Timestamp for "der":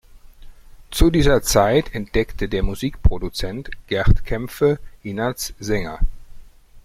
2.49-2.63